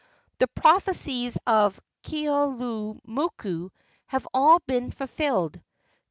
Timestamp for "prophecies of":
0.47-1.79